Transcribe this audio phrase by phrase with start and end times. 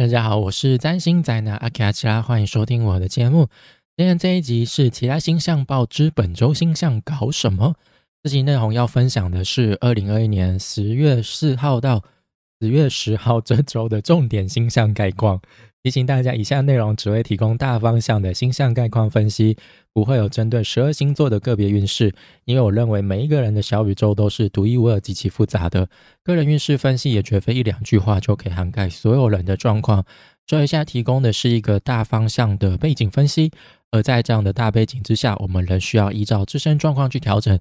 [0.00, 3.48] 大家好，我是占星宅男阿卡奇拉，欢迎收听我的节目。
[3.96, 7.74] 今天这一集是《其他星象报》之本周星象搞什么？
[8.22, 12.04] 这集内容要分享的是二零二一年十月四号到
[12.60, 15.42] 十月十号这周的重点星象概况。
[15.84, 19.56] 提醒大家，以下内容只会提供大方向的星象概况分析，
[19.92, 22.12] 不会有针对十二星座的个别运势。
[22.44, 25.88] 因为我认为每一个人的小宇宙都是独一无二、极其复杂的，
[26.24, 30.04] 个人运势分析也绝非一两句话就可以涵盖所有人的状况。
[30.48, 33.52] 所以，现在提供的是一个大方向的背景分析，
[33.92, 37.58] 而在这样的大背景之下，我们仍需要依照自身状况去调整，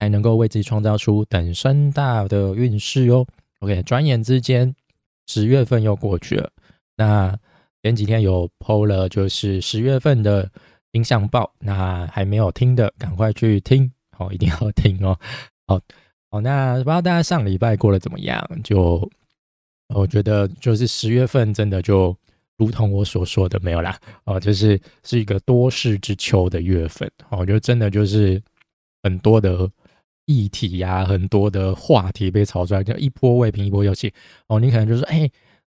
[0.00, 3.26] 才能够为自己创造出等身大的运势哦。
[3.58, 4.74] OK，转眼之间，
[5.26, 6.50] 十月份又过去了，
[6.96, 7.38] 那。
[7.82, 10.50] 前几天有 PO 了，就是十月份的
[10.92, 15.18] 音象报，那还没有听的，赶快去听，好，一定要听哦。
[15.66, 15.80] 好，
[16.30, 18.46] 好，那不知道大家上礼拜过得怎么样？
[18.62, 19.10] 就
[19.94, 22.14] 我觉得，就是十月份真的就
[22.58, 28.42] 如同我所说的没有啦，哦，就是是一个多事之秋的月份，哦，就真的就是
[29.02, 29.66] 很多的
[30.26, 34.12] 议题呀，很多的话题被炒出来，就一波未平一波又起。
[34.48, 35.30] 哦，你可能就说，哎。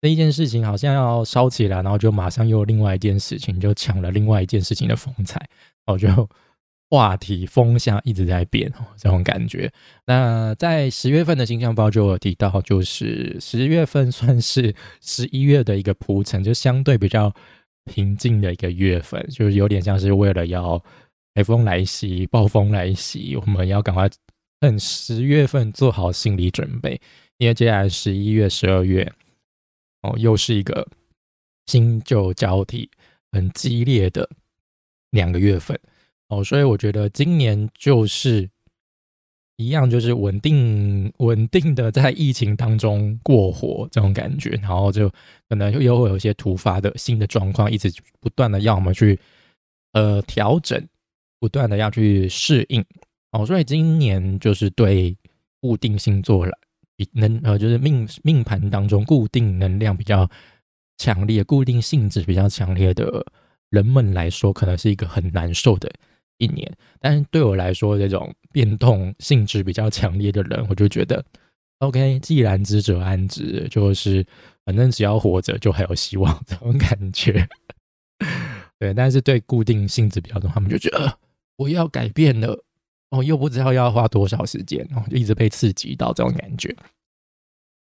[0.02, 5.38] 这一件事情好像要烧起来，然后就马上又另外一件事情就抢了另外一件事情的风采，
[5.84, 6.08] 哦，就
[6.88, 9.70] 话题风向一直在变，这种感觉。
[10.06, 17.30] 那在十月份的形象包就有提到，就是十月份算是十一月的一个铺陈，就相对比较
[17.84, 20.82] 平静的一个月份，就是有点像是为了要
[21.34, 24.08] 台风来袭、暴风来袭，我们要赶快
[24.62, 26.98] 趁十月份做好心理准备，
[27.36, 29.12] 因为接下来十一月、十二月。
[30.02, 30.86] 哦，又是一个
[31.66, 32.90] 新旧交替
[33.32, 34.28] 很激烈的
[35.10, 35.78] 两个月份
[36.28, 38.48] 哦，所以我觉得今年就是
[39.56, 45.08] 一样，就是稳定稳定的在疫情当中过活这种感觉，然后就
[45.48, 49.20] 可能又会有一些突发的新的状况，一直不断的要我们去
[49.92, 50.82] 呃调整，
[51.38, 52.82] 不断的要去适应
[53.32, 55.14] 哦，所以今年就是对
[55.60, 56.58] 固定星座了。
[57.12, 60.28] 能呃，就是命命盘当中固定能量比较
[60.98, 63.24] 强烈、固定性质比较强烈的
[63.70, 65.90] 人们来说，可能是一个很难受的
[66.38, 66.70] 一年。
[67.00, 71.24] 但是对我来说，这种变动性质比较强烈的人，我就觉得
[71.78, 74.26] OK，既然知者安之，就是
[74.64, 77.48] 反正只要活着，就还有希望这种感觉。
[78.78, 81.18] 对，但是对固定性质比较重，他们就觉得
[81.56, 82.64] 我要改变了。
[83.10, 86.74] 哦，又不知道要花多少时间，哦，就一直被刺激到这种感觉。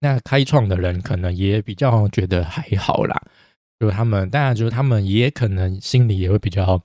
[0.00, 3.22] 那开创的人可能也比较觉得还好啦，
[3.78, 6.82] 就是他们，当然就是他们也可能心里也会比较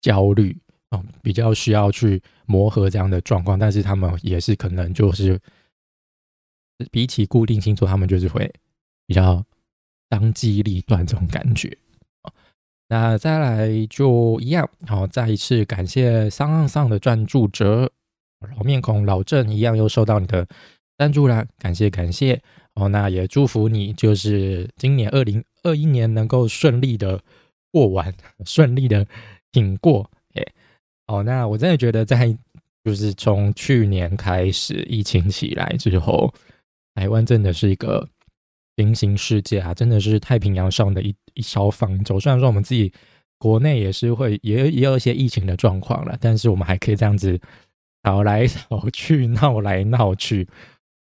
[0.00, 0.56] 焦虑，
[0.90, 3.58] 哦，比较需要去磨合这样的状况。
[3.58, 5.40] 但是他们也是可能就是
[6.92, 8.48] 比起固定星座，他们就是会
[9.06, 9.44] 比较
[10.08, 11.76] 当机立断这种感觉。
[12.88, 17.90] 那再来就一样，好，再一次感谢商岸上的赞助者
[18.56, 20.46] 老面孔老郑一样又收到你的
[20.96, 22.40] 赞助啦，感谢感谢
[22.74, 27.20] 哦，那也祝福你，就是今年二零二一年能够顺利的
[27.72, 28.14] 过完，
[28.44, 29.04] 顺利的
[29.50, 30.46] 挺过，哎，
[31.06, 32.36] 好，那我真的觉得在
[32.84, 36.32] 就是从去年开始疫情起来之后，
[36.94, 38.08] 台湾真的是一个。
[38.76, 42.20] 平行世界啊，真的是太平洋上的一一艘方舟。
[42.20, 42.92] 虽然说我们自己
[43.38, 47.38] 国内也是会也也有一些疫情的状况了，但是我们还可以这样子
[48.04, 50.46] 吵来吵去、闹来闹去，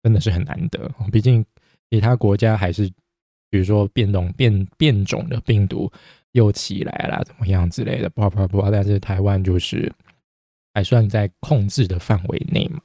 [0.03, 0.91] 真的是很难得。
[1.11, 1.45] 毕竟
[1.91, 2.87] 其他国家还是，
[3.51, 5.91] 比如说变动变变种的病毒
[6.33, 9.93] 又起来了，怎么样之类的，不不不，但是台湾就是
[10.75, 12.81] 还算在控制的范围内嘛。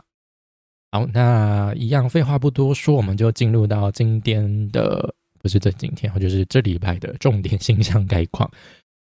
[0.90, 8.50] 好，那一样废话不多说，我们就进入到今天的，不是这今天，就是这礼拜的重点星象概况。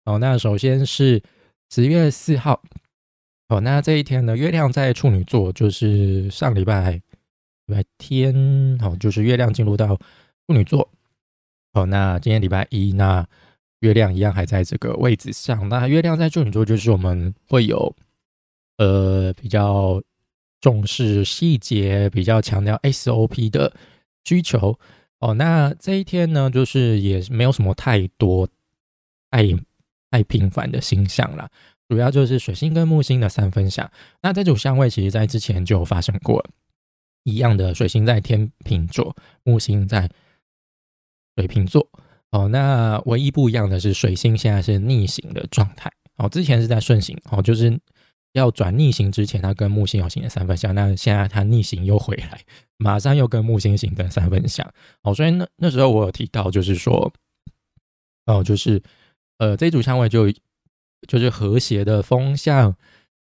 [0.04, 1.22] 好，那首先是
[1.70, 2.60] 十月四号，
[3.48, 7.00] 好，那这一天呢，月亮在处女座，就是上礼拜
[7.66, 10.02] 礼拜天，好，就是月亮进入到处
[10.48, 10.90] 女座。
[11.72, 13.24] 好，那今天礼拜一，那
[13.78, 15.68] 月亮一样还在这个位置上。
[15.68, 17.94] 那月亮在处女座，就是我们会有
[18.78, 20.02] 呃比较。
[20.60, 23.72] 重视细节，比较强调 SOP 的
[24.24, 24.78] 需求
[25.18, 25.34] 哦。
[25.34, 28.48] 那这一天呢，就是也没有什么太多
[29.30, 29.44] 太
[30.10, 31.48] 太频繁的星象了，
[31.88, 33.88] 主要就是水星跟木星的三分相。
[34.22, 36.44] 那这组相位其实在之前就发生过
[37.24, 39.14] 一样的，水星在天秤座，
[39.44, 40.10] 木星在
[41.36, 41.88] 水瓶座。
[42.30, 45.92] 哦，那唯一不一样的是，水星现在是逆行的状态。
[46.16, 47.16] 哦，之前是在顺行。
[47.30, 47.78] 哦，就是。
[48.36, 52.38] 要转逆行之前，它跟木星有形成三分相，那现在它逆行又回来，
[52.76, 54.70] 马上又跟木星形成三分相。
[55.02, 57.10] 哦，所以那那时候我有提到，就是说，
[58.26, 58.82] 哦，就是
[59.38, 60.30] 呃，这组相位就
[61.08, 62.76] 就是和谐的风向、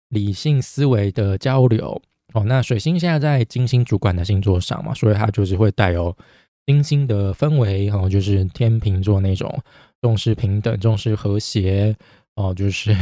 [0.09, 2.03] 理性思维的交流。
[2.33, 6.15] 哦，那水星现在在金星主管的星座上嘛，所以它就是会带有
[6.67, 9.63] 金星的氛围，哦，就是天秤座那种
[10.03, 11.95] 重视平等、重视和谐，
[12.35, 12.93] 哦，就是。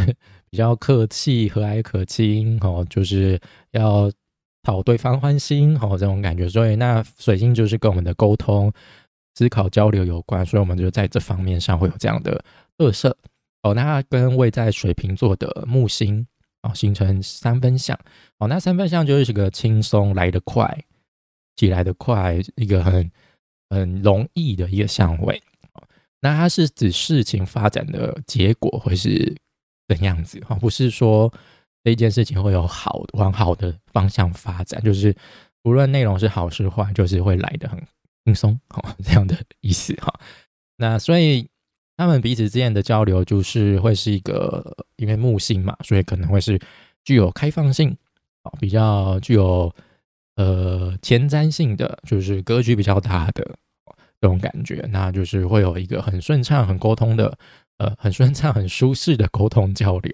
[0.54, 3.36] 比较客气、和蔼可亲，哦，就是
[3.72, 4.08] 要
[4.62, 6.48] 讨对方欢心，哦，这种感觉。
[6.48, 8.72] 所以那水星就是跟我们的沟通、
[9.34, 12.40] 思考、交流有关，所以我们就在这方面上会有这样的
[12.78, 13.18] 特色。
[13.64, 16.24] 哦，那它跟位在水瓶座的木星，
[16.62, 17.98] 哦，形成三分相。
[18.38, 20.84] 哦，那三分相就是个轻松来得快、
[21.56, 23.10] 起来的快，一个很
[23.70, 25.42] 很容易的一个相位。
[26.20, 29.34] 那它是指事情发展的结果，会是？
[29.86, 31.32] 的样子哈，不是说
[31.82, 35.14] 这件事情会有好往好的方向发展，就是
[35.64, 37.78] 无论内容是好是坏，就是会来的很
[38.24, 40.12] 轻松哈， 这样的意思哈。
[40.76, 41.46] 那所以
[41.96, 46.58] 他们彼此之间的交流，就是会是一个因为木星嘛，所以可能会是
[47.04, 47.96] 具有开放性，
[48.58, 49.72] 比较具有
[50.36, 53.44] 呃前瞻性的，就是格局比较大的
[54.20, 57.36] 这种感觉，那就是会有一个很顺畅、很沟通的。
[57.78, 60.12] 呃，很顺畅、很舒适的沟通交流。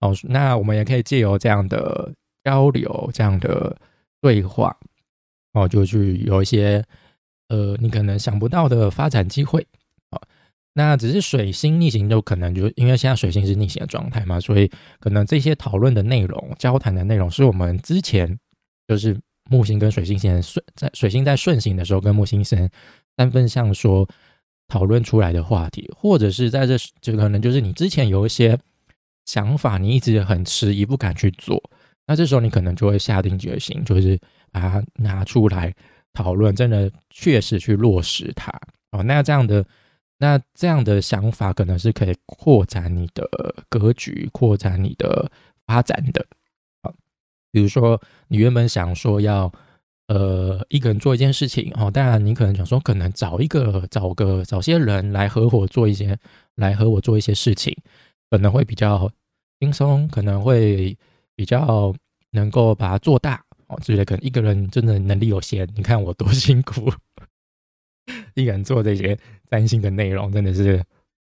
[0.00, 2.12] 哦，那我们也可以借由这样的
[2.44, 3.74] 交流、这样的
[4.20, 4.76] 对话，
[5.52, 6.84] 哦，就去有一些
[7.48, 9.66] 呃，你可能想不到的发展机会。
[10.10, 10.20] 啊，
[10.74, 18.38] 那只是水星逆行，就可能就因为现在水星是逆行的状态嘛，所以可能这些讨论的内容、交谈的内容，是我们之前
[18.88, 22.68] 就是木星跟水星先顺在水星在顺行的时候，跟木星先
[23.16, 24.06] 三分相说。
[24.72, 28.58] 讨论出来的话题，或者是在这，就可能就是你之前有一些
[29.26, 31.62] 想法，你一直很迟疑不敢去做，
[32.06, 34.18] 那这时候你可能就会下定决心，就是
[34.50, 35.74] 把它拿出来
[36.14, 38.50] 讨论，真的确实去落实它
[38.92, 39.02] 哦。
[39.02, 39.62] 那这样的，
[40.16, 43.28] 那这样的想法可能是可以扩展你的
[43.68, 45.30] 格局，扩展你的
[45.66, 46.24] 发展的
[46.80, 46.90] 啊。
[47.50, 49.52] 比如说，你原本想说要。
[50.08, 56.18] 呃，一个人做一件事情哦，当然你可能想说，可能找一个、找个、找些人来合伙做一些，
[56.56, 57.74] 来和我做一些事情，
[58.28, 59.10] 可能会比较
[59.60, 60.96] 轻松，可能会
[61.34, 61.94] 比较
[62.32, 63.78] 能够把它做大哦。
[63.80, 66.92] 之类可能一个人真的能力有限，你看我多辛苦，
[68.34, 70.84] 一个人做这些担心的内容，真的是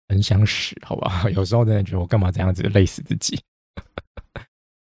[0.09, 1.29] 很想死，好不好？
[1.31, 3.39] 有时候真的觉得我干嘛这样子累死自己。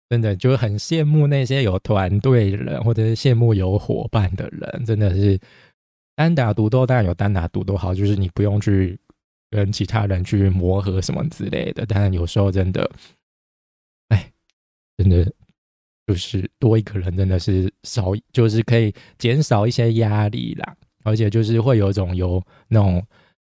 [0.09, 4.85] 真的就很羡慕那些有团队的人，或者是羡慕有伙伴的人。
[4.85, 5.39] 真的是
[6.15, 8.99] 单打独斗，当然有单打独斗好，就是你不用去
[9.49, 11.85] 跟其他人去磨合什么之类的。
[11.87, 12.89] 但有时候真的，
[14.09, 14.31] 哎，
[14.97, 15.25] 真的
[16.05, 20.75] 就是多一个人，真的是少，就是可以减少一些压力啦。
[21.03, 23.03] 而且就是会有一种有那种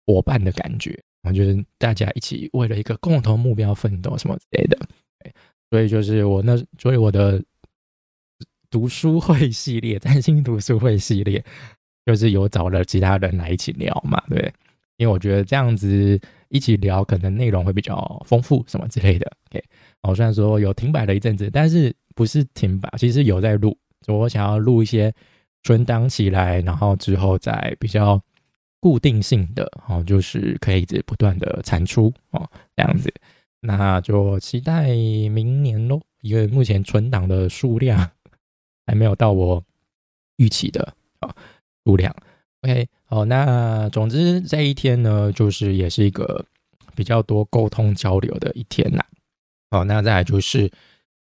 [0.07, 4.79] 伙伴的感觉，我觉得大家一起为了一个共同目标奋斗什么之类的。
[5.69, 7.43] 所以就是我那，所以我的
[8.69, 11.43] 读书会系列，占星读书会系列，
[12.05, 14.53] 就是有找了其他人来一起聊嘛，对，
[14.97, 16.19] 因为我觉得这样子
[16.49, 19.31] 一起聊，可能内容会比较丰富，什么之类的。
[19.49, 19.63] OK，
[20.03, 23.77] 我虽然说有停摆了一阵子，但是不是停摆，其实有在录，
[24.07, 25.13] 我想要录一些
[25.63, 28.21] 存档起来，然后之后再比较
[28.79, 33.11] 固定性的，哦，就是可以一直不断的产出哦，这样子。
[33.65, 38.11] 那就期待明年喽，因为目前存档的数量
[38.85, 39.63] 还没有到我
[40.37, 41.35] 预期的啊
[41.83, 42.15] 数量。
[42.61, 46.45] OK，好，那总之这一天呢，就是也是一个
[46.95, 49.03] 比较多沟通交流的一天呐。
[49.71, 50.71] 好，那再来就是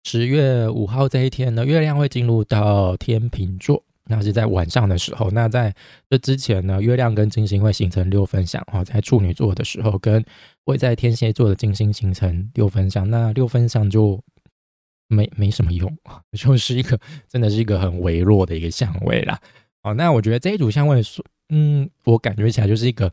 [0.05, 3.85] 十月五号这一天呢，月亮会进入到天秤座。
[4.09, 5.31] 那是在晚上的时候。
[5.31, 5.75] 那在
[6.09, 10.25] 这之前呢，月亮跟金星会形成六分相哦，在处女座的时候，跟
[10.65, 13.09] 会在天蝎座的金星形成六分相。
[13.09, 14.21] 那六分相就
[15.09, 15.97] 没没什么用，
[16.33, 16.99] 就是一个
[17.29, 19.39] 真的是一个很微弱的一个相位啦。
[19.83, 21.01] 哦，那我觉得这一组相位，
[21.51, 23.13] 嗯，我感觉起来就是一个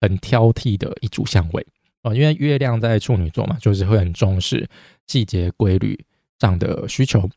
[0.00, 1.66] 很挑剔的一组相位
[2.02, 4.68] 哦，因为月亮在处女座嘛，就是会很重视
[5.06, 5.98] 细节规律
[6.38, 7.28] 上的需求。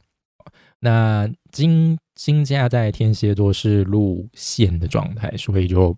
[0.84, 5.96] 那金星家在天蝎座是路线的状态，所以就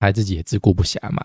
[0.00, 1.24] 他自己也自顾不暇嘛。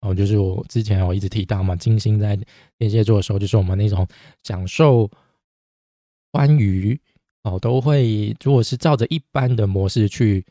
[0.00, 2.34] 哦，就是我之前我一直提到嘛，金星在
[2.78, 4.08] 天蝎座的时候，就是我们那种
[4.42, 5.10] 享受
[6.32, 6.98] 欢愉
[7.42, 10.42] 哦，都会如果是照着一般的模式去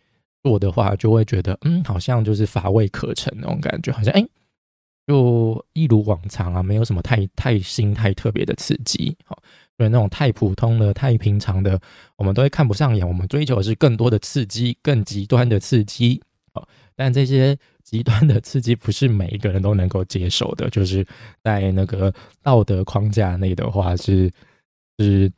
[0.44, 4.24] 做的话，就会觉得嗯，好像就是乏味可陈那种感觉，好像哎，
[5.08, 9.18] 就一如往常啊，没有什么太太新、太特别的刺激。
[9.26, 9.42] 好，
[9.78, 11.80] 对那种太普通的、太平常的，
[12.16, 13.08] 我们都会看不上眼。
[13.08, 16.22] 我们追求的是更多的刺激、更极端的刺激。
[16.54, 20.70] 好，但这些极端的刺激不是每一个人都能够接受的。
[20.70, 21.06] 就是
[21.44, 22.14] 在那个
[22.44, 24.32] 道德框架内的话，是
[25.00, 25.32] 是，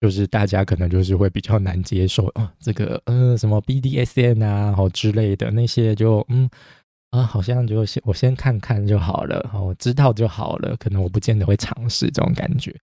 [0.00, 2.52] 就是大家可能就是会比较难接受啊。
[2.60, 6.48] 这个嗯，什么 BDSN 啊，好之类的那些，就嗯。
[7.14, 12.74] 啊，好像就先我先看看就好了，我知道就好了，可能我不见得会尝试这种感觉。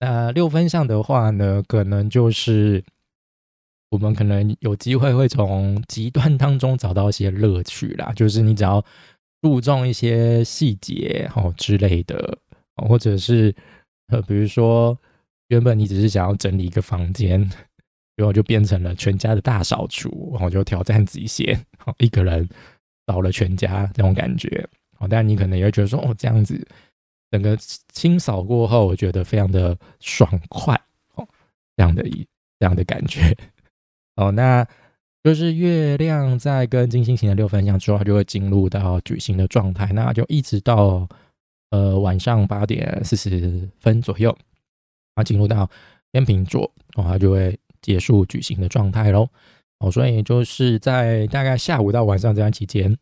[0.00, 2.82] 那六分项的话呢，可能就是
[3.90, 8.82] 我们可能有机会会从极端当中找到一些乐趣啦，就是你只要
[9.42, 12.38] 注重一些细节哦之类的，
[12.88, 13.54] 或者是
[14.08, 14.98] 呃，比如说
[15.48, 17.38] 原本你只是想要整理一个房间，
[18.16, 22.48] 然后就变成了全家的大扫除，然后就挑战极限，好一个人。
[23.06, 24.66] 倒了全家这种感觉，
[24.98, 26.66] 哦，但你可能也会觉得说，哦，这样子
[27.30, 27.56] 整个
[27.92, 30.74] 清扫过后，我觉得非常的爽快，
[31.14, 31.26] 哦，
[31.76, 32.26] 这样的一
[32.58, 33.36] 这样的感觉，
[34.16, 34.66] 哦，那
[35.22, 41.08] 就是月亮在跟金星型的六分相之后，它就会进入到矩形的状态，那就一直到
[41.70, 44.36] 呃晚上八点四十分左右，
[45.14, 45.68] 它进入到
[46.12, 49.28] 天秤座，哦，它就会结束矩形的状态喽。
[49.84, 52.96] 哦，所以就是在大概下午到晚上这段期间，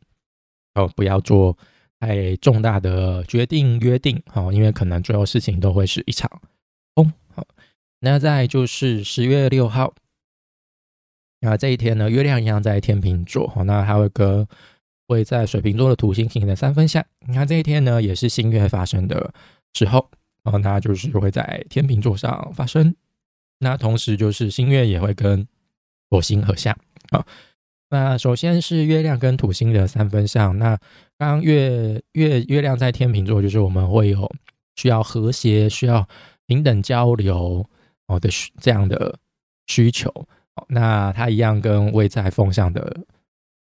[0.74, 1.56] 哦，不要做
[2.00, 6.28] 太重大的决定约定，哦，因为可能最后事情都会是一场
[6.94, 7.12] 空。
[7.34, 7.46] 好，
[8.00, 9.94] 那再就是十月六号，
[11.40, 14.44] 那这一天呢，月亮一样在天秤座，哦，那还会跟
[15.06, 17.04] 会在水瓶座的土星形成三分相。
[17.28, 19.32] 你看这一天呢，也是新月发生的
[19.74, 20.10] 时候，
[20.42, 22.92] 哦，那就是会在天秤座上发生。
[23.60, 25.46] 那同时就是新月也会跟
[26.12, 26.76] 火星合相
[27.08, 27.24] 啊，
[27.88, 30.58] 那首先是月亮跟土星的三分相。
[30.58, 30.78] 那
[31.16, 34.30] 刚月月月亮在天秤座，就是我们会有
[34.76, 36.06] 需要和谐、需要
[36.46, 37.66] 平等交流
[38.08, 39.18] 哦的需这样的
[39.68, 40.12] 需求。
[40.68, 42.94] 那它一样跟位在风向的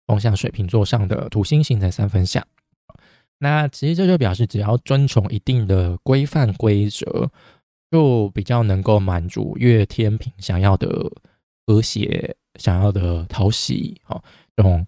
[0.06, 2.46] 风向水瓶座上的土星形成三分相。
[3.38, 7.30] 那其实这就表示，只要遵从一定的规范规则，
[7.90, 11.10] 就比较能够满足月天平想要的。
[11.66, 14.22] 和谐想要的讨喜，好，
[14.56, 14.86] 这种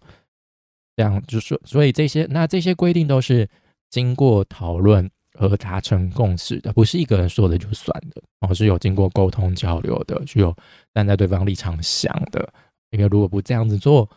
[0.97, 3.49] 这样就是，所以这些那这些规定都是
[3.91, 10.55] 经过讨论和达成共识的，不是一个人说的就算的，哦，是有经过沟通交流的，是有
[10.95, 12.53] 站在对方立场想的。
[12.91, 14.09] 因为如果不这样子做，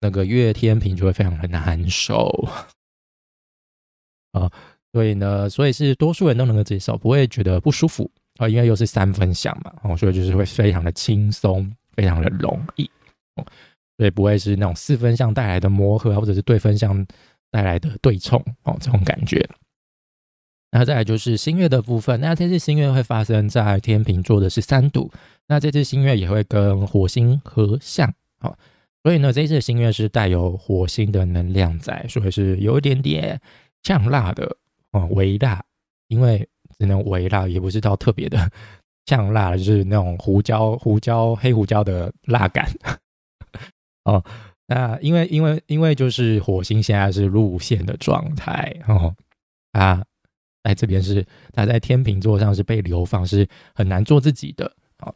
[0.00, 2.28] 那个月天平就会非常的难受
[4.32, 4.50] 啊。
[4.92, 11.74] 所以呢，所以是多数人都能够接受，不会觉得不舒服啊，因为又是三分享嘛，哦，所以就是会非常的轻松。
[11.98, 12.88] 非常的容易，
[13.96, 17.04] 所以不会是那种四分相带来的磨合，或者是对分相
[17.50, 19.44] 带来的对冲哦，这种感觉。
[20.70, 25.10] 那再来就是新月的部分，那这次新月会发生在天秤座的十三度，
[25.48, 28.56] 那这次新月也会跟火星合相，好，
[29.02, 33.40] 所以呢，这次新月是带有火星的能量在，所以是有一点点
[33.82, 34.56] 呛辣的
[34.92, 35.64] 哦，微辣，
[36.06, 38.48] 因为只能微辣，也不是到特别的。
[39.08, 42.70] 像辣就是那种胡椒、胡椒、黑胡椒的辣感
[44.04, 44.22] 哦。
[44.66, 49.14] 那因为因为因为就是火星现在是路线的状态哦，
[49.72, 50.04] 啊，
[50.62, 55.14] 在这边是它在天秤座上是被流放，是很难做自己的哦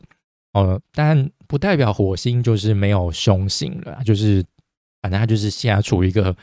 [0.55, 0.81] 哦。
[0.93, 4.43] 但不代表火星就是没有凶性了，就是
[5.03, 6.35] 反正它就是现在处于一个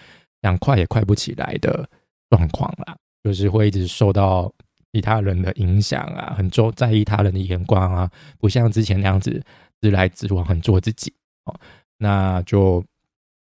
[0.43, 1.89] 想快也快不起来的
[2.29, 4.53] 状况啦，就是会一直受到。
[4.91, 9.43] 其他人的影响啊，很重在意他人的眼光啊，不像之前那样子
[9.81, 11.13] 直来直往，很做自己
[11.45, 11.59] 哦。
[11.97, 12.83] 那就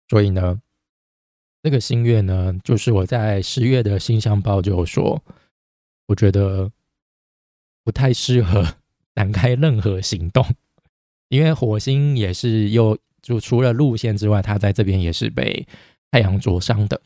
[0.07, 0.61] 所以呢，
[1.63, 5.23] 这个新月呢，就是我在十月的星象报就说，
[6.07, 6.71] 我觉得
[7.83, 8.75] 不太适合
[9.15, 10.45] 展开任何行动，
[11.29, 15.65] 因为火星也是又就除了路线之外，它在这边也是被
[16.11, 17.01] 太阳灼伤的，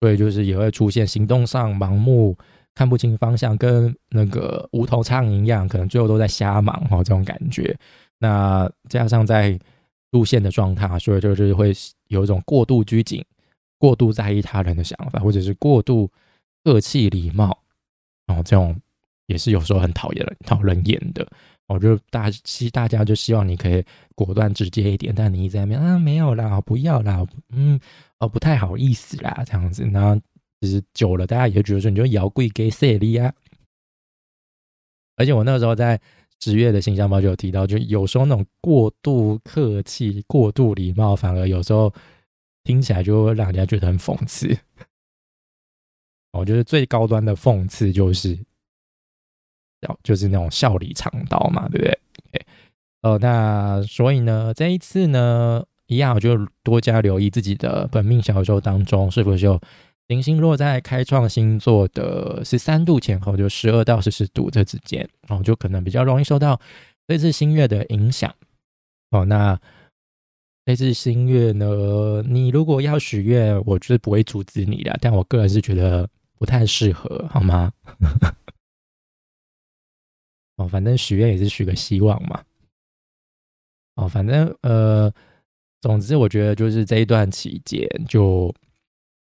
[0.00, 2.38] 所以就是也会出现行动上盲目。
[2.74, 7.76] 看不清方向，跟那个无头苍蝇一样，可能最后都在瞎忙哈，这种感觉。
[8.18, 9.58] 那加上在
[10.12, 11.72] 路线的状态，所以就是会
[12.08, 13.22] 有一种过度拘谨、
[13.78, 16.10] 过度在意他人的想法，或者是过度
[16.64, 17.58] 客气礼貌，
[18.26, 18.74] 然后这种
[19.26, 21.26] 也是有时候很讨厌、讨人厌的。
[21.66, 27.78] 我就大希大家就希望你可以果断直接一点，但你一直在那边啊，没有啦，不要啦，嗯，
[28.18, 30.18] 哦，不太好意思啦，这样子，那。
[30.62, 33.34] 其实久了，大家也会觉得说，你就摇贵给色利啊。
[35.16, 36.00] 而且我那个时候在
[36.38, 41.92] 十月的形象包就有提到，就有时候那种过度客气、过度礼貌，反而有时候
[42.62, 44.56] 听起来就会让人家觉得很讽刺。
[46.30, 48.36] 我觉得最高端的讽刺就是
[49.80, 52.46] 笑，就是那种笑里藏刀嘛，对不对？
[53.02, 59.60] 哦，那所以呢，这一次呢，一样我就多加留意自己的本命小宇宙当中是否有
[60.12, 66.60] 行星落在开创星座的十三度前后，就十二到十四度这之间，然后就可能比较容易受到
[67.08, 68.30] 这次新月的影响。
[69.10, 69.58] 哦，那
[70.66, 76.06] 这次新月呢，你如果要许愿，我就是不会阻止你的，但我个人是觉得
[76.38, 77.72] 不太适合，好吗？
[80.56, 82.44] 哦，反正许愿也是许个希望嘛。
[83.94, 85.10] 哦，反正呃，
[85.80, 88.54] 总之我觉得就是这一段期间，就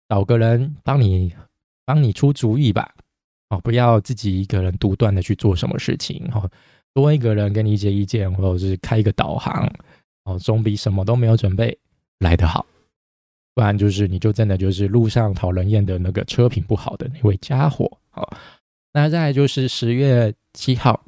[0.08, 1.34] 找个人帮你
[1.84, 2.94] 帮你出主意吧。
[3.48, 6.28] 哦，不要自己一个人独断的去做什么事情。
[6.32, 6.50] 哦，
[6.92, 9.70] 多一个人给你一些意见，或者是开一个导航，
[10.24, 11.78] 哦，总比什么都没有准备
[12.20, 12.64] 来得好。
[13.54, 17.98] 不然就是你就真的就是路上讨人厌的那个车品不好的那位家伙。
[18.10, 18.36] 好，
[18.92, 21.04] 那再就是十月七号，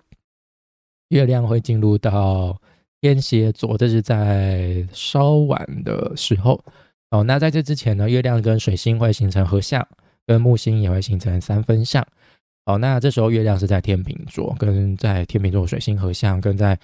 [1.09, 2.61] 月亮会进入到。
[3.03, 6.61] 天蝎座，这是在稍晚的时候
[7.10, 7.25] 哦。
[7.25, 9.86] 那在这之前呢，月亮跟水星会形成合相，
[10.26, 12.06] 跟木星也会形成三分相。
[12.64, 16.78] 哦，那这时候月亮是在天秤座，跟在天秤座水星合相，跟在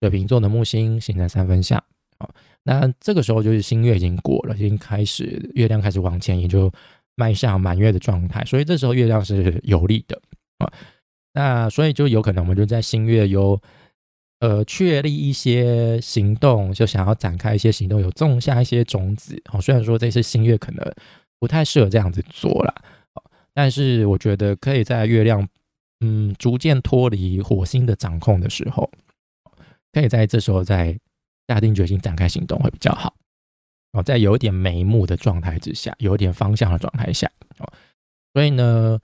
[0.00, 1.82] 水瓶座的木星形成三分相。
[2.18, 2.28] 哦，
[2.62, 6.70] 那这个时候就是新月已经过了，已经开始月亮开始往前，也就
[7.16, 8.44] 迈向满月的状态。
[8.44, 10.20] 所以这时候月亮是有利的
[10.58, 10.72] 啊。
[11.34, 13.60] 那所以就有可能我们就在新月有。
[14.42, 19.40] 呃，确立一些行动，就想要展开一些行动，有种下一些种子。
[19.52, 20.84] 哦，虽然说这次新月可能
[21.38, 22.74] 不太适合这样子做了，
[23.54, 25.48] 但是我觉得可以在月亮
[26.00, 28.90] 嗯逐渐脱离火星的掌控的时候，
[29.92, 30.98] 可以在这时候再
[31.46, 33.14] 下定决心展开行动会比较好。
[33.92, 37.72] 哦，在有点眉目的状态之下，有点方向的状态下，哦，
[38.34, 38.98] 所以呢，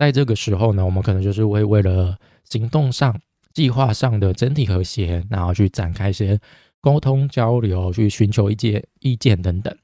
[0.00, 3.20] 在这个时候呢，我们可能就是会为了行动上。
[3.58, 6.38] 计划上的整体和谐，然后去展开一些
[6.80, 9.76] 沟通交流，去寻求一些意见等等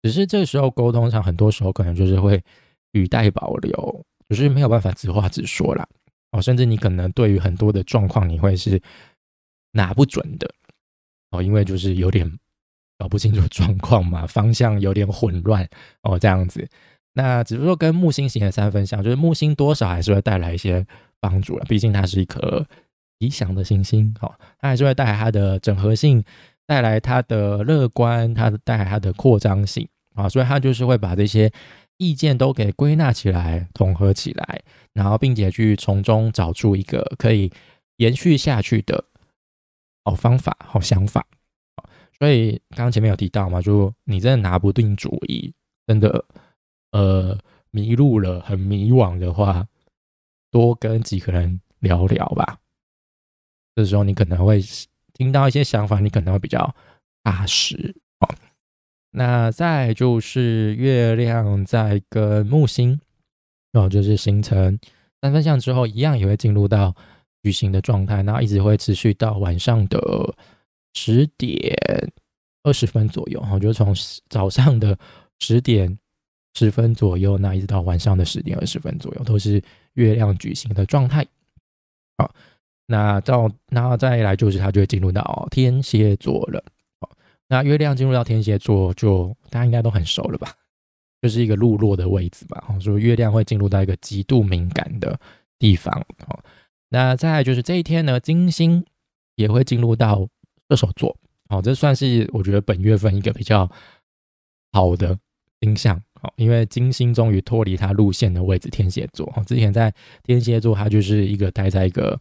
[0.00, 2.40] 只是这时候沟通上，很多时候可能就是会
[2.92, 5.84] 语带保留，就是没有办法直话直说啦。
[6.30, 6.40] 哦。
[6.40, 8.80] 甚至你可能对于很多的状况，你会是
[9.72, 10.48] 拿不准的
[11.32, 12.38] 哦，因为就是有点
[12.98, 15.68] 搞不清楚状况嘛，方向有点混乱
[16.02, 16.68] 哦，这样子。
[17.14, 20.86] 那只是说跟木星型的三分相，就是木星多少还是会带来一些
[21.18, 22.64] 帮助了，毕竟它是一颗。
[23.22, 26.24] 理想的行星，好，它还是会带来它的整合性，
[26.66, 31.48] 带来它的乐观，它带来它的扩张性啊，所以它就是会把这些
[31.98, 34.60] 意见都给归纳起来，统合起来，
[34.92, 37.48] 然后并且去从中找出一个可以
[37.98, 39.04] 延续下去的
[40.04, 41.24] 好方法、好想法。
[42.18, 45.54] 所以刚刚前面有提到嘛，就你真的拿不定主意，
[45.86, 46.24] 真的
[46.90, 47.38] 呃
[47.70, 49.64] 迷路了，很迷惘的话，
[50.50, 52.58] 多跟几个人聊聊吧。
[53.74, 54.62] 这时候你可能会
[55.14, 56.74] 听到一些想法，你可能会比较
[57.22, 58.28] 踏实哦。
[59.10, 63.00] 那再就是月亮在跟木星
[63.72, 64.78] 哦，就是形成
[65.20, 66.94] 三分相之后，一样也会进入到
[67.42, 69.98] 矩形的状态，然后一直会持续到晚上的
[70.94, 71.76] 十点
[72.62, 73.94] 二十分左右哈，就从
[74.28, 74.98] 早上的
[75.40, 75.98] 十点
[76.54, 79.62] 十分左右，那一直到晚上的十点二十分左右，都是
[79.94, 81.26] 月亮矩形的状态
[82.18, 82.34] 好。
[82.92, 86.62] 那到，然后再来就是它就会进入到天蝎座了。
[87.48, 90.52] 那月亮进入到天蝎座，就大家应该都很熟了吧？
[91.22, 92.62] 就是一个落落的位置吧。
[92.68, 95.18] 哦，所以月亮会进入到一个极度敏感的
[95.58, 95.98] 地方。
[96.26, 96.38] 哦，
[96.90, 98.84] 那再来就是这一天呢，金星
[99.36, 100.28] 也会进入到
[100.68, 101.16] 射手座。
[101.48, 103.66] 哦，这算是我觉得本月份一个比较
[104.72, 105.18] 好的
[105.62, 105.98] 星象。
[106.20, 109.26] 好，因为金星终于脱离它路线的位置，天蝎座。
[109.46, 109.90] 之前在
[110.22, 112.20] 天蝎座，它就是一个待在一个。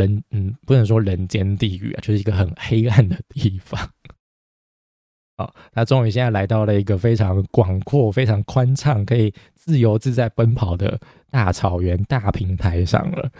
[0.00, 3.78] 人嗯，不能说人间地狱啊，就是一个很黑暗的地方。
[5.36, 13.30] 好，他终于现在来到了一个非常广阔、非常宽敞、可以自由自在奔跑的大草原、大平台上了。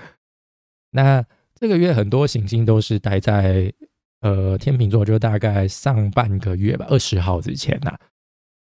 [0.91, 3.73] 那这个月很多行星都是待在
[4.21, 7.99] 呃天秤座，就大概上半个月吧，二十号之前呐。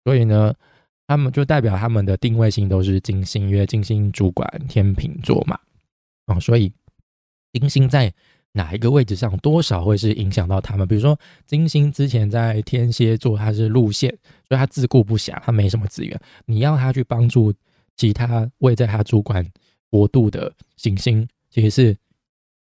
[0.05, 0.53] 所以呢，
[1.05, 5.59] 他们就代表他们的定位星都是金星，因为金星主管天秤座嘛。
[6.27, 6.71] 哦，所以。
[7.53, 8.13] 金星在
[8.53, 10.87] 哪一个位置上，多少会是影响到他们？
[10.87, 14.09] 比如说，金星之前在天蝎座，它是路线，
[14.47, 16.19] 所以它自顾不暇，它没什么资源。
[16.45, 17.53] 你要他去帮助
[17.95, 19.45] 其他位在他主管
[19.89, 21.97] 国度的行星，其实是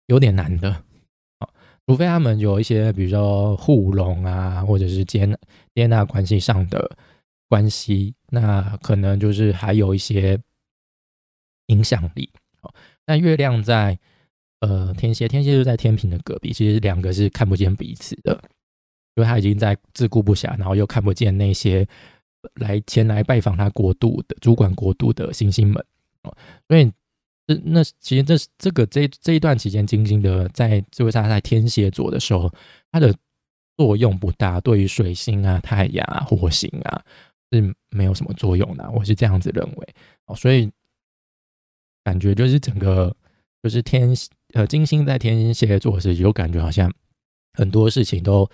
[0.08, 0.84] 有点难的。
[1.86, 5.26] 除非他们有一些，比如说互融啊，或者是接
[5.74, 6.98] 接纳关系上的
[7.48, 10.38] 关系，那可能就是还有一些
[11.68, 12.30] 影响力。
[13.06, 13.98] 那月亮在
[14.60, 18.34] 呃天蝎，天蝎就在天平的隔壁，其实两个是看不见彼此的，
[19.16, 21.88] 因为他已经在自顾不暇，然后又看不见那些
[22.56, 25.86] 来前来拜访他国度的主管国度的星星们。
[26.24, 26.36] 哦，
[26.68, 26.92] 所以
[27.46, 32.52] 这那其实这这个这这一段期间，金星的在这位他在天蝎座的时候，
[32.92, 33.14] 它的
[33.78, 37.04] 作用不大，对于水星啊、太阳啊、火星啊
[37.52, 39.96] 是没有什么作用的，我是这样子认为。
[40.26, 40.70] 哦，所以
[42.04, 43.16] 感觉就是整个
[43.62, 44.14] 就是天
[44.58, 46.92] 呃金星在天蝎座时，有感觉好像
[47.54, 48.50] 很多事情都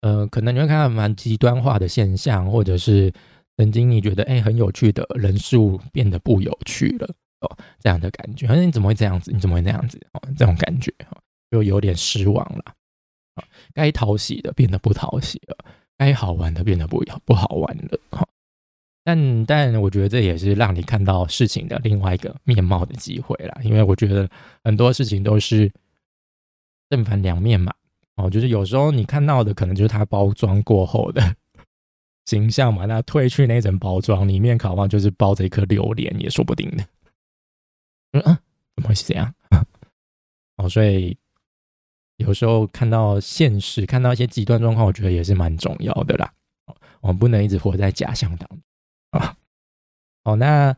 [0.00, 3.12] 呃，可能你会看到蛮极端化的现象，或者是
[3.56, 7.08] 曾经你觉得哎很有趣的人事物变得不有趣了
[7.40, 7.56] 哦。
[7.80, 9.32] 这样的感觉，反正你怎么会这样子？
[9.32, 9.98] 你怎么会那样子？
[10.12, 10.94] 哦，这种感觉
[11.50, 12.64] 就有点失望了。
[13.34, 15.56] 啊，该讨喜的变得不讨喜了，
[15.98, 17.98] 该好玩的变得不不好玩了。
[18.10, 18.24] 哈，
[19.04, 23.60] 但但我觉得这也是让你看到事情的另外一个面貌的机会啦。
[23.62, 24.28] 因为我觉得
[24.64, 25.70] 很多事情都是
[26.88, 27.72] 正反两面嘛。
[28.16, 31.36] 哦，就是有时候你看到的可能就是它包装过后的
[32.24, 32.86] 形象嘛。
[32.86, 36.84] 那褪去那层包装，里面渴望就是包着一颗榴莲，也说不定的。
[38.12, 38.22] 嗯，
[38.76, 39.34] 怎么会是这样？
[40.56, 41.18] 哦，所以
[42.16, 46.32] 有时候看到现实，看到一些极端状况，我觉得也是蛮重要的啦。
[47.00, 48.58] 我们不能一直活在假象当中
[49.18, 49.36] 啊。
[50.24, 50.72] 好，那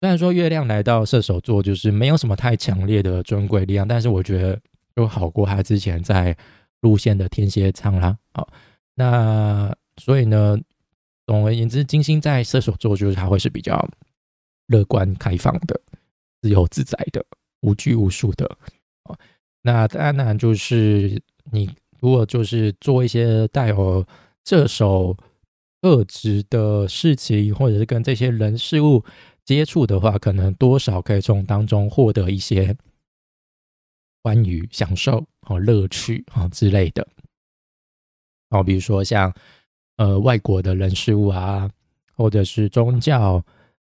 [0.00, 4.60] 虽然说月亮来到射手座，就是没有什么太强烈的尊贵力量，但是我觉得
[4.96, 6.36] 就好过他之前在
[6.80, 8.16] 路线的天蝎仓啦。
[8.34, 8.48] 好，
[8.94, 10.58] 那所以呢，
[11.26, 13.88] 总而言之，金星在射手座，就是他会是比较
[14.66, 15.80] 乐观开放的。
[16.40, 17.24] 自由自在的，
[17.60, 18.44] 无拘无束的，
[19.04, 19.16] 哦，
[19.62, 24.04] 那当然就是你如果就是做一些带有
[24.44, 25.16] 射手
[25.82, 29.04] 特质的事情，或者是跟这些人事物
[29.44, 32.74] 接触的话，可能多少可以从当中获得一些
[34.22, 37.06] 欢愉、享受、哦乐趣啊之类的，
[38.50, 39.34] 哦，比如说像
[39.96, 41.68] 呃外国的人事物啊，
[42.16, 43.44] 或者是宗教。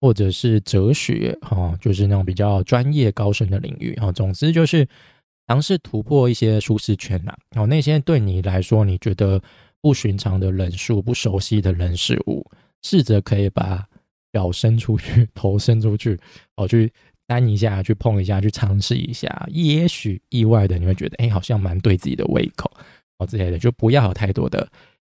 [0.01, 4.11] 或者是哲学，哈，就是那种比较专业高深的领域，哈。
[4.11, 4.85] 总之就是
[5.47, 7.33] 尝试突破一些舒适圈呐。
[7.55, 9.41] 哦，那些对你来说你觉得
[9.83, 12.49] 不寻常的人数、不熟悉的人事物，
[12.81, 13.85] 试着可以把
[14.31, 16.17] 脚伸出去、头伸出去，
[16.55, 16.89] 哦，去
[17.27, 19.45] 单一下、去碰一下、去尝试一下。
[19.51, 22.71] 也许意外的你会觉得，哎，好像蛮对自己的胃口，
[23.17, 24.67] 哦之类的，就不要有太多的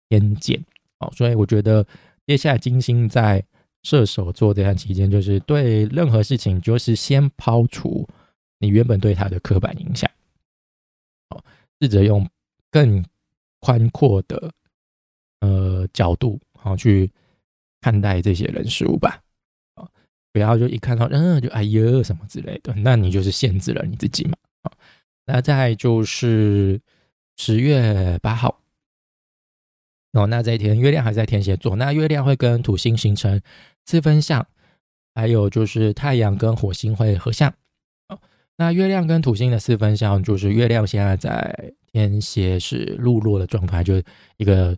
[0.09, 0.63] 偏见。
[0.99, 1.85] 哦，所以我觉得
[2.27, 3.43] 接下来金星在。
[3.85, 8.07] 射手座这段期间，就是对任何事情，就是先抛除
[8.59, 10.11] 你原本对他的刻板印象，
[11.31, 11.41] 哦，
[11.81, 12.29] 试着用
[12.73, 13.03] 更
[13.61, 14.53] 宽阔的
[15.41, 17.11] 呃角度，好去
[17.81, 19.21] 看待这些人事物吧，
[19.75, 19.89] 啊，
[20.33, 24.73] 不要就一看到嗯就哎呀什么之类的，那你就是限制了你自己嘛，啊，
[25.27, 26.81] 那再就是
[27.37, 28.61] 十月八号。
[30.13, 33.41] 哦，那这一天月亮还在天蝎座，那月亮会跟土星形成
[33.85, 34.45] 四分相，
[35.15, 37.55] 还有就是太阳跟火星会合相。
[38.59, 44.05] 那月亮跟土星的四分相，就是月亮现在在天蝎是落落的状态，就是
[44.37, 44.77] 一个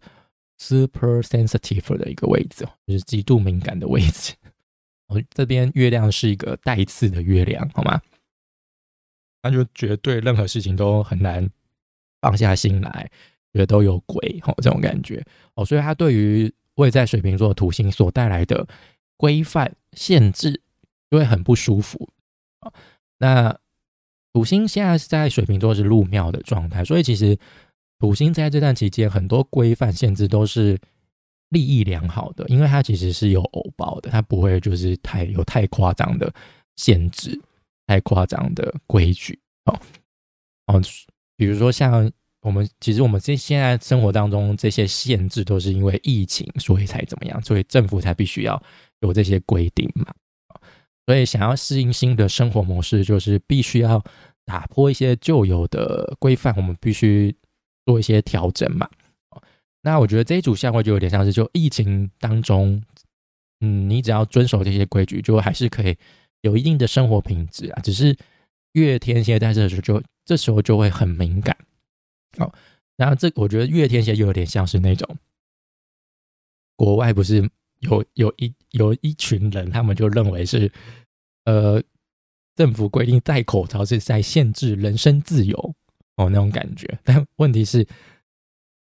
[0.59, 4.35] super sensitive 的一个位置，就是极度敏感的位置。
[5.09, 8.01] 哦，这边月亮是一个带刺的月亮，好吗？
[9.43, 11.51] 那就绝对任何事情都很难
[12.21, 13.11] 放下心来。
[13.53, 15.21] 觉得都有鬼哦，这种感觉
[15.55, 18.65] 哦，所以他对于位在水瓶座的土星所带来的
[19.17, 20.63] 规范限制，
[21.11, 22.09] 就会很不舒服
[22.61, 22.73] 啊。
[23.19, 23.59] 那
[24.33, 27.37] 土星现在是在水瓶座是入庙的状态，所以其实
[27.99, 30.79] 土星在这段期间很多规范限制都是
[31.49, 36.33] 利益良好的，因为它其实是有偶包的，它不会就是太有太夸张的
[36.77, 37.41] 限制、
[37.87, 39.79] 太夸张的规矩哦
[40.67, 40.83] 哦，
[41.37, 42.11] 比如说像。
[42.43, 47.39] 我们其实我们这现在生活当中这些限制都是因为疫情，所以才怎么样？
[47.43, 48.63] 所以政府才必须要
[49.01, 50.07] 有这些规定嘛。
[51.07, 54.03] 所以想要适应新的生活模式，就是必须要
[54.45, 57.35] 打破一些旧有的规范，我们必须
[57.87, 58.89] 做一些调整嘛。
[59.83, 62.83] 那我觉得这一组相位就有点像是，就疫情当中，
[63.61, 65.97] 嗯，你只要遵守这些规矩，就还是可以
[66.43, 67.81] 有一定的生活品质啊。
[67.83, 68.17] 只是
[68.73, 71.57] 月天蝎在这时候就这时候就会很敏感。
[72.37, 72.53] 哦，
[72.97, 75.17] 那这我觉得月天蝎就有点像是那种
[76.77, 77.51] 国外不是
[77.81, 80.71] 有有一有一群人，他们就认为是
[81.45, 81.83] 呃
[82.57, 85.75] 政府规定戴口罩是在限制人身自由
[86.17, 86.87] 哦那种感觉。
[87.05, 87.87] 但问题是，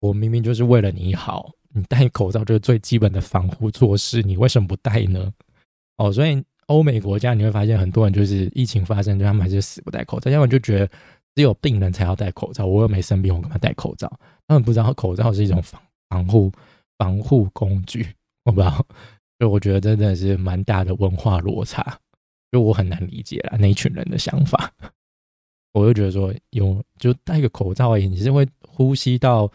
[0.01, 5.33] 我明明就是为了你好，你戴口罩就是最基本的防护措施，你为什么不戴呢？
[5.97, 10.87] 哦，所以欧美国家，你会发现很多人就是疫情发生，就他们还是死不戴口罩，要么就觉得
[11.35, 14.09] 只有病人才要戴口罩，我又没生病，我干嘛戴口罩？
[14.47, 16.53] 他们不知道口罩是一种防防护
[16.99, 18.07] 防护工具，
[18.45, 18.87] 我不知道，
[19.39, 21.99] 就我觉得真的是蛮大的文化落差，
[22.51, 24.73] 就我很难理解了那一群人的想法。
[25.73, 29.51] 我就觉得说，有就戴个口罩而已，你是会呼吸到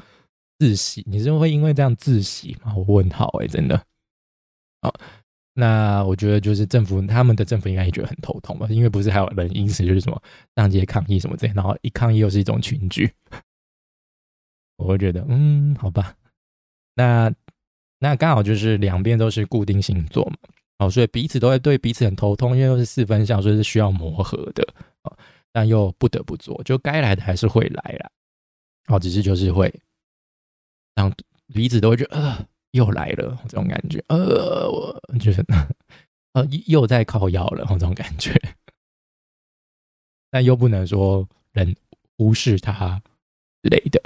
[0.58, 2.74] 窒息，你是会因为这样窒息吗？
[2.76, 3.80] 我问号哎，真的。
[4.82, 4.94] 好，
[5.54, 10.20] 那我觉得就是政府他们的政府应该也觉得很头痛吧，因为不是还有人因此就是什么
[10.56, 13.14] 上街抗议什么之类，然后一抗议又是一种群聚。
[14.78, 16.16] 我会觉得，嗯，好吧，
[16.96, 17.32] 那
[18.00, 20.38] 那刚好就是两边都是固定星座嘛，
[20.80, 24.64] 哦，所以彼此都会对彼此很头痛，因为都是四分相，所以是需要磨合的
[25.04, 25.18] 哦。
[25.52, 28.12] 但又不得不做，就该来的还是会来啦。
[28.88, 29.74] 哦，只是就是会
[30.94, 31.12] 让
[31.54, 35.44] 彼此都会觉得，呃，又来了这种感觉，呃，我觉得，
[36.34, 38.40] 呃，又在靠腰了这种感觉，
[40.30, 41.76] 但又不能说人
[42.18, 43.02] 忽视他
[43.64, 44.00] 之类的，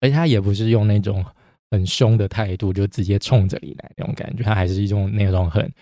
[0.00, 1.24] 而且他也不是用那种
[1.70, 5.72] 很凶的态度，就直接冲着你来那种感觉，他还是一种那种很。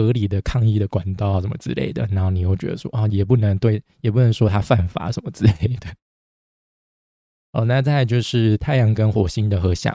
[0.00, 5.88] 合理的抗议的管道，什么之类的，然后你又觉得说啊，也不能对，也不能说他犯法什么之类的。
[7.50, 9.92] 哦，那再就是太阳跟火星的合相。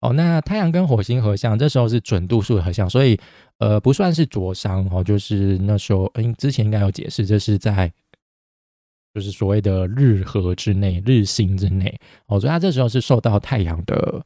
[0.00, 3.20] 哦，那太阳跟火星合相，这时候是准度数的合相，所以
[3.58, 7.92] 呃不算是灼伤哦，就是那时候嗯之前应该有解释，这是在
[9.12, 11.94] 就是所谓的日合之内，日星之内
[12.28, 14.24] 哦，所以它这时候是受到太阳的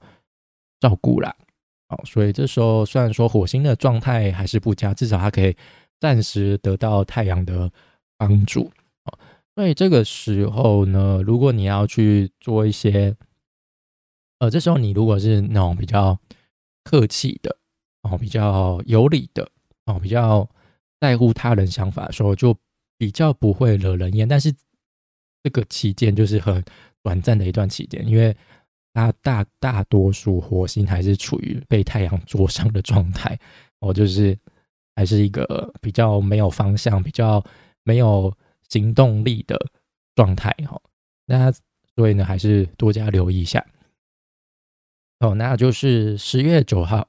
[0.81, 1.37] 照顾啦。
[1.89, 5.57] 好，所以这时候虽然说火星的状态还是不佳，至少它可以
[5.99, 7.69] 暂时得到太阳的
[8.17, 8.71] 帮助。
[9.05, 9.19] 哦，
[9.57, 13.17] 所以这个时候呢，如果你要去做一些，
[14.39, 16.17] 呃，这时候你如果是那种比较
[16.85, 17.57] 客气的，
[18.03, 19.51] 哦，比较有理的，
[19.87, 20.49] 哦，比较
[21.01, 22.57] 在乎他人想法的时候，就
[22.97, 24.29] 比较不会惹人厌。
[24.29, 24.55] 但是
[25.43, 26.65] 这个期间就是很
[27.03, 28.37] 短暂的一段期间，因为。
[28.93, 33.39] 大大大多数火星还是处于被太阳灼伤的状态，
[33.81, 34.37] 哦，就是
[34.97, 37.45] 还是一个比较没有方向、比较
[37.85, 38.33] 没有
[38.69, 39.57] 行动力的
[40.15, 40.81] 状态，哈。
[41.27, 41.53] 那
[41.95, 43.65] 所以呢，还是多加留意一下。
[45.21, 47.09] 哦，那就是十月九号，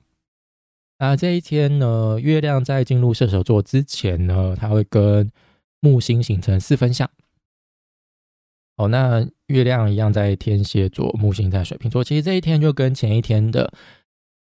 [1.00, 5.32] 那这一天呢，月亮在进入射手座之前呢，它会跟
[5.80, 7.10] 木星形成四分相。
[8.77, 12.03] 哦，那月亮一样在天蝎座，木星在水瓶座。
[12.03, 13.71] 其实这一天就跟前一天的，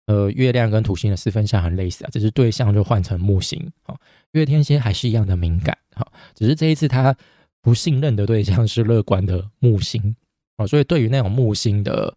[0.07, 3.71] 呃，月亮跟土星的四分相很类似啊，只是对象就换成木星。
[3.87, 3.99] 哦，
[4.33, 7.17] 月天蝎还是一样的敏感，哈，只是这一次他
[7.63, 10.15] 不信任的对象是乐观的木星。
[10.57, 12.15] 哦，所以对于那种木星的，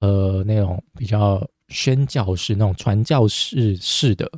[0.00, 4.30] 呃，那种比较宣教式、那种传教士式的，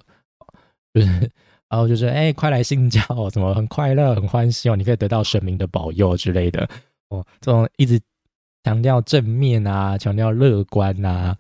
[0.92, 1.30] 就是，
[1.70, 6.68] 然后就是，哎，快来信教哦， 怎么很快乐、很欢喜哦，你可以得到神明的保佑之类的。
[7.10, 8.00] 哦，这种一直
[8.64, 11.36] 强调正面啊，强调乐观呐，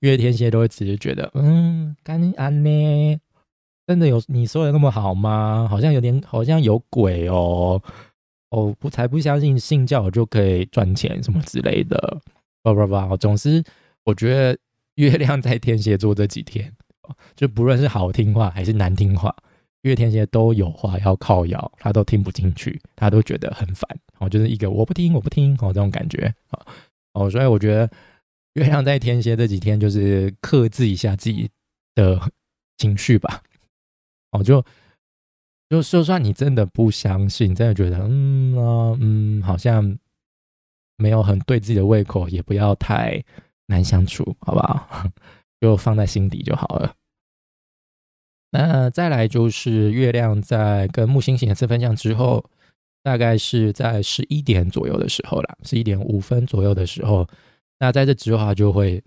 [0.00, 3.18] 月天蝎都会直接觉得，嗯，干安呢，
[3.86, 5.66] 真的有你说的那么好吗？
[5.68, 7.82] 好像有点，好像有鬼哦，
[8.50, 12.20] 哦，不才不相信信教就可以赚钱什么之类的，
[12.62, 13.64] 不不不，总之
[14.04, 14.58] 我觉得
[14.96, 16.70] 月亮在天蝎座这几天，
[17.34, 19.34] 就不论是好听话还是难听话。
[19.84, 23.86] 月天蝎都有话要靠摇，他都听不进去，他都觉得很烦，
[24.18, 26.66] 哦，就是一个我不听我不听哦这种感觉啊，
[27.12, 27.90] 哦，所以我觉得
[28.54, 31.50] 月亮在天蝎这几天就是克制一下自己
[31.94, 32.18] 的
[32.78, 33.42] 情绪吧，
[34.32, 34.64] 哦，就
[35.68, 39.98] 就就算你真的不相信，真的觉得嗯啊嗯好像
[40.96, 43.22] 没有很对自己的胃口，也不要太
[43.66, 45.10] 难相处，好不好？
[45.60, 46.94] 就放在心底就好了。
[48.56, 52.48] 那再来就是月亮在跟木星形成四分相之后，
[53.02, 57.28] 大概是在十一点左右的时候啦，十一点五分左右的时候，
[57.80, 59.02] 那在这之后它就会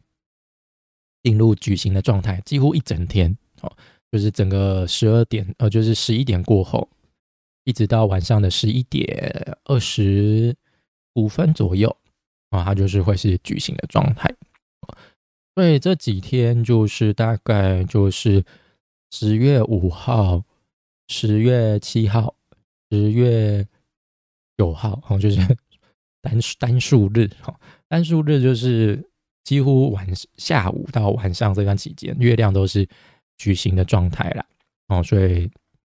[1.23, 3.71] 进入矩形的状态，几乎一整天哦，
[4.11, 6.89] 就是整个十二点呃，就是十一点过后，
[7.63, 10.53] 一直到晚上的十一点二十
[11.13, 11.95] 五分左右
[12.49, 14.29] 啊，它就是会是矩形的状态。
[15.55, 18.43] 所以这几天就是大概就是。
[19.09, 20.43] 十月五号、
[21.07, 22.35] 十月七号、
[22.91, 23.65] 十月
[24.57, 25.39] 九号，哦，就是
[26.21, 29.01] 单单数日，哈，单数日就是
[29.43, 32.87] 几乎晚下午到晚上这段期间，月亮都是
[33.37, 34.45] 矩形的状态啦，
[34.89, 35.49] 哦，所以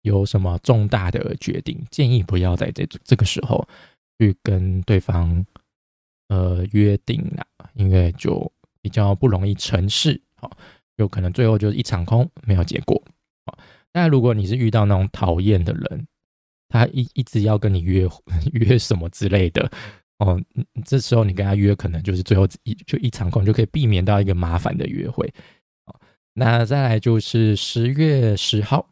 [0.04, 3.68] 有什么重大的决定，建议不要在这这个时候
[4.18, 5.46] 去跟对方
[6.30, 10.50] 呃约定啦，因为就比较不容易成事，好。
[11.02, 13.02] 有可能最后就是一场空，没有结果。
[13.92, 16.08] 但如果你是遇到那种讨厌的人，
[16.70, 18.08] 他一一直要跟你约
[18.54, 19.70] 约什么之类的，
[20.20, 20.42] 哦，
[20.86, 25.30] 这时候你跟他约，可能就是最后一就一场空，就可以避免到一个麻烦的约会。
[26.34, 28.88] 那再来就是十月十号，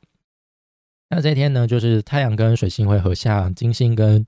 [1.09, 4.27] 那这天呢，就是太阳跟水星会合相，金星跟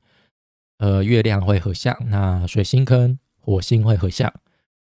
[0.77, 4.33] 呃月亮会合相，那水星跟火星会合相，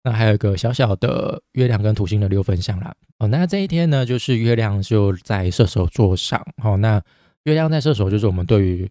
[0.06, 2.94] 那还有一个小小的月亮跟土星的六分相啦。
[3.18, 7.02] 哦，那这一天呢，就是月亮就在射手座上，哦，那
[7.42, 8.88] 月亮在射手，就是我们对于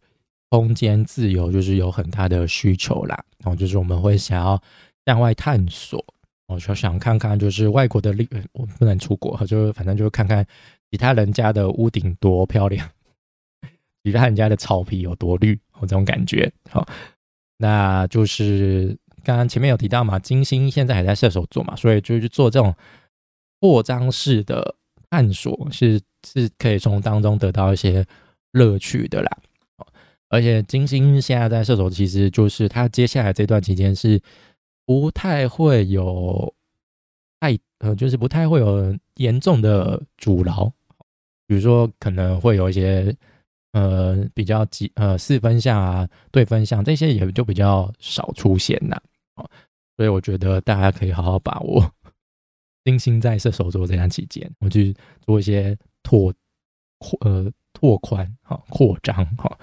[0.50, 4.62] 空间自由就是有很大的需求啦，哦，就是我们会想要
[5.06, 6.04] 向外探索。
[6.48, 10.46] 我就想看看，就是外国的绿，我不能出国，就反正就看看
[10.92, 12.86] 其他人家的屋顶多漂亮，
[14.04, 16.52] 其他人家的草皮有多绿，哦这种感觉。
[16.70, 16.86] 好，
[17.58, 22.74] 那就是刚刚前面有提到嘛，金星现在还在射手座嘛，所以就是做这种
[23.60, 24.76] 扩张式的
[25.10, 28.06] 探索，是是可以从当中得到一些
[28.52, 29.38] 乐趣的啦。
[30.30, 34.22] 而且金星现在在射手，其实就是他接下来这段期间是。
[34.88, 36.54] 不太会有
[37.40, 40.72] 太呃，就是不太会有严重的阻挠，
[41.48, 43.12] 比如说可能会有一些
[43.72, 48.96] 呃比较几呃四分相啊、对分相这些也就比较少出现呐。
[49.98, 51.90] 所以我觉得大家可以好好把握
[52.84, 56.34] 金星在射手座这段期间，我去做一些拓
[57.00, 59.58] 扩呃拓宽哈扩张哈。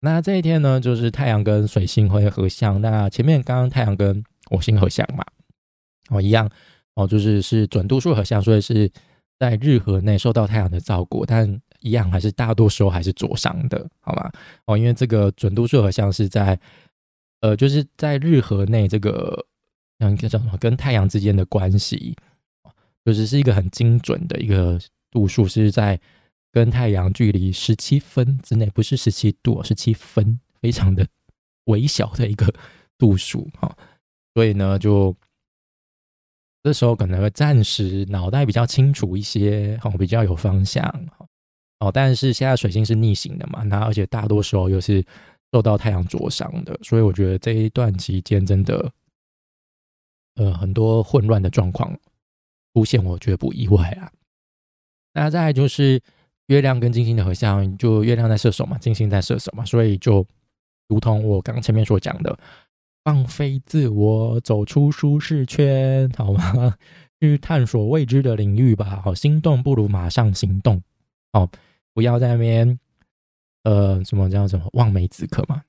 [0.00, 2.80] 那这一天呢，就是太阳跟水星会合相。
[2.80, 5.24] 那前面刚刚太阳跟火星合相嘛，
[6.10, 6.48] 哦，一样
[6.94, 8.90] 哦，就是是准度数合相，所以是
[9.38, 14.30] 在日和内受到太阳的照顾，但一样还是大多时候还是灼伤的，好吗？
[14.66, 16.58] 哦，因为这个准度数合相是在
[17.40, 19.46] 呃，就是在日河内这个
[19.98, 22.16] 像一个叫什么跟太阳之间的关系，
[23.04, 26.00] 就是是一个很精准的一个度数，是在
[26.50, 31.06] 跟太阳距离十七分之内，不是十七度，十七分，非常的
[31.64, 32.52] 微小的一个
[32.98, 33.76] 度数，哈。
[34.34, 35.14] 所以呢，就
[36.62, 40.82] 这时候可能会暂时脑袋比较清楚一些，哦，比较有方向，
[41.78, 41.92] 哦。
[41.92, 45.04] 但是现在水星是逆行的嘛，那而且大多时候又是
[45.56, 48.92] 受到太阳灼伤的，所以我觉得这一段期间真的，
[50.34, 51.98] 呃，很多混乱的状况
[52.74, 54.12] 出现，我觉得不意外啊。
[55.14, 55.98] 那再就是
[56.48, 60.26] 月亮跟金星的合相，就月亮在射手嘛，金星在射手嘛，所以就
[60.88, 62.38] 如同我刚前面所讲的。
[63.02, 66.76] 放飞自我，走出舒适圈，好吗？
[67.18, 69.00] 去探索未知的领域吧。
[69.02, 70.82] 好，心动不如马上行动。
[71.32, 71.48] 好，
[71.94, 72.78] 不要在那边，
[73.66, 75.60] 呃，什么叫什么望梅止渴嘛？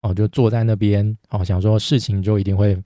[0.00, 2.76] 哦，就坐在那边，哦，想说事情就一定会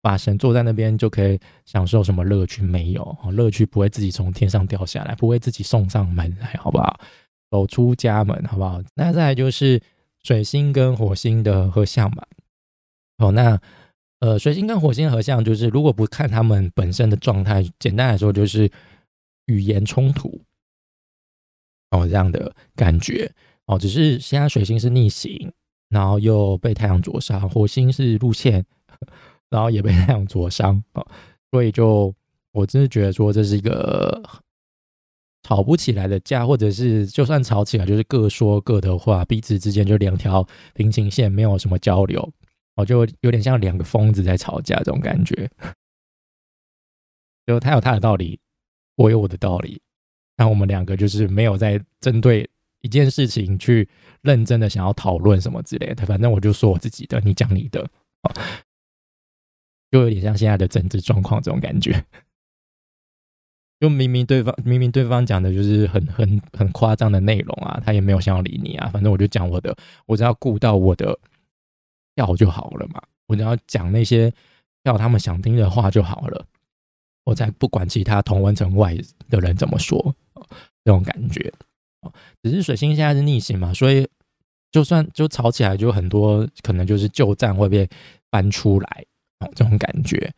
[0.00, 3.02] 发生，坐在那边就可以享受什么乐趣没有？
[3.20, 7.00] 哦，乐趣不会自己从天上掉下来，不会自己送上门来，好不好？
[7.50, 8.80] 走出家门，好不好？
[8.94, 9.82] 那再来就是
[10.22, 12.24] 水星跟火星的合相嘛。
[13.18, 13.60] 哦，那
[14.20, 18.70] 呃，水星跟火星合相，就是如果不看他们本身的状态，简单来说就是
[19.46, 20.40] 语言冲突
[21.90, 23.28] 哦，这样的感觉
[23.66, 23.78] 哦。
[23.78, 25.52] 只是现在水星是逆行，
[25.88, 28.64] 然后又被太阳灼伤，火星是路线，
[29.50, 31.06] 然后也被太阳灼伤哦，
[31.50, 32.14] 所以就
[32.52, 34.22] 我真的觉得说这是一个
[35.42, 42.32] 吵不起来的架，或者是就算吵起来，就是各说各的话，彼此之间就两条平行线，没有什么交流。
[42.76, 45.50] 哦，就有点像两个疯子在吵架这种感觉，
[47.44, 48.38] 就他有他的道理，
[48.94, 49.82] 我有我的道理，
[50.36, 52.48] 那我们两个就是没有在针对
[52.80, 53.88] 一件事情去
[54.22, 57.88] 认真的想要讨论什么之类的，反正我就说我自己的，你讲你的，
[59.90, 62.04] 就有点像现在的政治状况这种感觉，
[63.80, 71.18] 就明明对方明明对方讲的就是很很很夸张的内容啊，他也没有想要理你啊，反正我就讲我的，我只要顾到我的。
[72.16, 74.30] 票就好了嘛，我只要讲那些
[74.82, 76.44] 要他们想听的话就好了，
[77.24, 78.94] 我才不管其他同温层外
[79.30, 80.14] 的人怎么说，
[80.84, 81.50] 这种感觉
[82.42, 84.08] 只是水星现在是逆行嘛，所以
[84.70, 87.88] 就算就吵起来，就很多可能就是旧账会被
[88.30, 89.04] 搬出来
[89.40, 90.32] 哦，这种感觉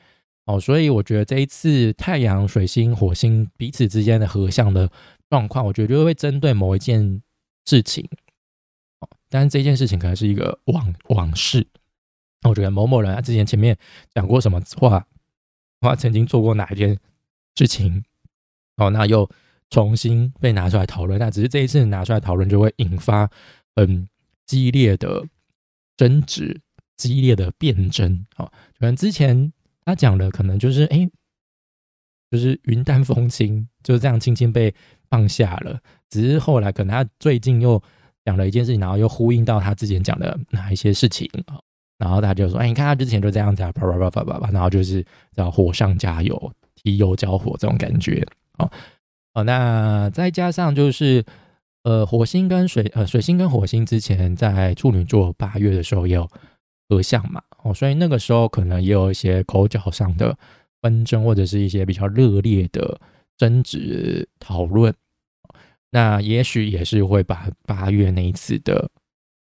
[0.46, 4.90] 哦，所以我觉得这一次太阳、水星、火星彼此之间的合相的
[5.30, 7.22] 状况，我觉得就会针对某一件
[7.64, 8.08] 事情
[9.00, 9.08] 哦。
[9.28, 11.66] 但是这件事情可能是一个往往事，
[12.48, 13.76] 我觉得某某人他之前前面
[14.12, 15.06] 讲过什么话，
[15.80, 16.98] 他曾经做过哪一件
[17.54, 18.02] 事情，
[18.78, 19.30] 哦，那又
[19.72, 21.18] 重新被拿出来讨论。
[21.18, 23.28] 那只是这一次拿出来讨论，就会引发
[23.74, 24.06] 很
[24.44, 25.24] 激烈的
[25.96, 26.60] 争执、
[26.98, 28.26] 激烈的辩争。
[28.36, 28.44] 哦，
[28.78, 29.50] 可能之前
[29.86, 31.08] 他讲的可能就是哎，
[32.30, 34.74] 就是云淡风轻，就是这样轻轻被
[35.08, 37.82] 放下了，只是后来可能他最近又
[38.26, 41.58] 讲了一件事情，然后又呼应到他之前讲的哪一些事情啊，
[41.96, 45.02] 然后他就说：“哎，你看他之前就这样子啊，叭叭叭叭叭叭，然后就是
[45.34, 48.22] 叫火上加油，提油交火这种感觉。”
[48.58, 48.70] 哦
[49.34, 51.24] 哦，那再加上就是
[51.84, 56.28] 呃，火星跟水呃，水星跟火星之前在处女座八月的时候也有
[56.88, 60.36] 合相嘛，哦，所以那个时候可能也有一些口角上的
[60.80, 63.00] 纷争，或者是一些比较热烈的
[63.36, 64.94] 争执讨论。
[65.90, 68.90] 那也许也是会把八月那一次的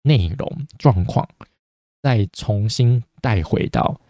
[0.03, 1.29] 内容状况
[2.03, 4.01] 再重新带回到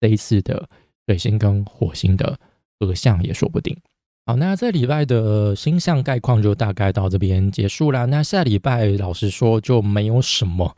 [0.00, 0.68] 这一次的
[1.06, 2.38] 水星跟火星的
[2.78, 3.76] 合相也说不定。
[4.28, 8.04] 好，那这礼拜的星象概况就大概到这边结束啦。
[8.04, 10.76] 那下礼拜老实说就没有什么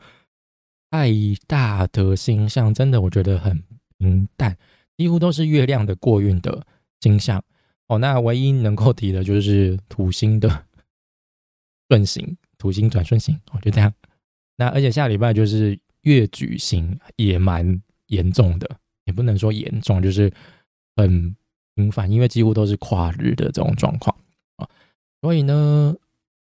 [0.89, 1.11] 太
[1.47, 3.61] 大的星象，真的我觉得很
[3.97, 4.55] 平淡，
[4.95, 6.65] 几乎都是月亮的过运的
[7.01, 7.43] 星象。
[7.89, 10.63] 哦，那唯一能够提的就是土星的。
[11.91, 13.93] 顺行，土星转顺行，我就这样。
[14.55, 20.31] 那而且下礼拜就是月举行，也蛮严重的，也不能说严重，就是
[20.95, 21.35] 很
[21.75, 24.15] 频繁，因为几乎都是跨日的这种状况
[24.57, 24.67] 啊。
[25.21, 25.95] 所以呢，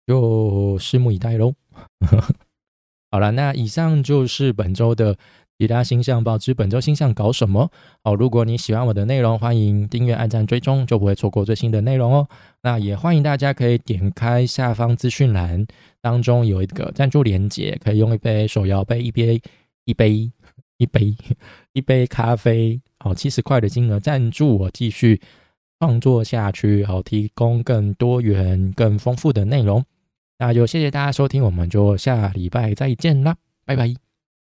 [0.07, 1.53] 就拭目以待喽。
[3.11, 5.17] 好了，那以上就是本周的。
[5.61, 7.69] 其他星象报之本周星象搞什么？
[8.03, 12.25] 哦，如果你喜欢我的内容，欢迎订阅、按赞、追踪，就不会错过最新的内容哦。
[12.61, 15.67] 那也欢迎大家可以点开下方资讯栏
[15.99, 19.41] 当中有一个赞助连接，可以用一杯手摇杯、一杯、
[19.83, 20.31] 一杯、
[20.77, 21.13] 一杯、
[21.73, 25.19] 一杯咖啡，好，七十块的金额赞助我继续
[25.79, 29.83] 创作下去，好，提供更多元、更丰富的内容。
[30.37, 33.35] 那就谢谢大家收听，我们就下礼拜再见啦，
[33.65, 34.08] 拜拜。